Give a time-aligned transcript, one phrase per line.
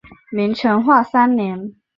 [0.31, 1.75] 明成化三年。